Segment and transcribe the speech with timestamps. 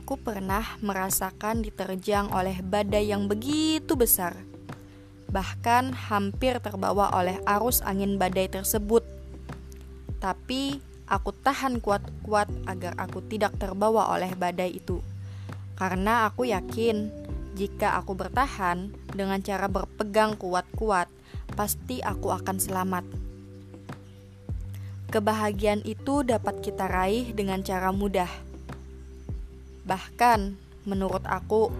[0.00, 4.32] Aku pernah merasakan diterjang oleh badai yang begitu besar,
[5.28, 9.04] bahkan hampir terbawa oleh arus angin badai tersebut.
[10.16, 15.04] Tapi aku tahan kuat-kuat agar aku tidak terbawa oleh badai itu,
[15.76, 17.12] karena aku yakin
[17.52, 21.12] jika aku bertahan dengan cara berpegang kuat-kuat,
[21.52, 23.04] pasti aku akan selamat.
[25.12, 28.48] Kebahagiaan itu dapat kita raih dengan cara mudah
[29.84, 31.72] Bahkan, menurut aku,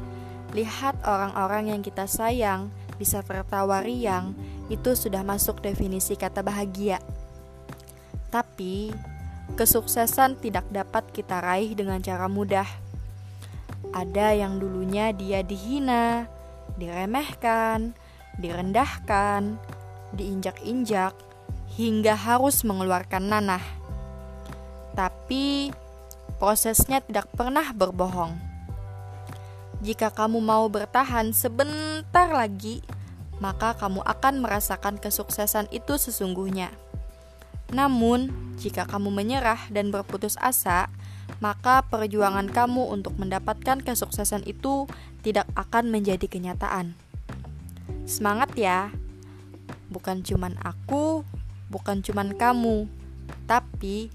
[0.56, 4.36] lihat orang-orang yang kita sayang bisa tertawa riang,
[4.68, 7.00] itu sudah masuk definisi kata bahagia.
[8.30, 8.94] Tapi,
[9.58, 12.68] kesuksesan tidak dapat kita raih dengan cara mudah.
[13.90, 16.30] Ada yang dulunya dia dihina,
[16.78, 17.96] diremehkan,
[18.38, 19.58] direndahkan,
[20.14, 21.16] diinjak-injak,
[21.74, 23.64] hingga harus mengeluarkan nanah.
[24.94, 25.74] Tapi
[26.40, 28.32] prosesnya tidak pernah berbohong.
[29.84, 32.80] Jika kamu mau bertahan sebentar lagi,
[33.44, 36.72] maka kamu akan merasakan kesuksesan itu sesungguhnya.
[37.70, 40.88] Namun, jika kamu menyerah dan berputus asa,
[41.38, 44.84] maka perjuangan kamu untuk mendapatkan kesuksesan itu
[45.20, 46.96] tidak akan menjadi kenyataan.
[48.04, 48.90] Semangat ya!
[49.88, 51.22] Bukan cuman aku,
[51.72, 52.90] bukan cuman kamu,
[53.46, 54.10] tapi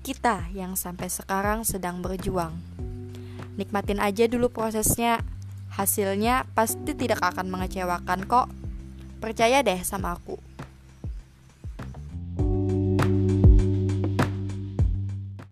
[0.00, 2.56] kita yang sampai sekarang sedang berjuang.
[3.60, 5.20] Nikmatin aja dulu prosesnya,
[5.76, 8.48] hasilnya pasti tidak akan mengecewakan kok.
[9.20, 10.49] Percaya deh sama aku.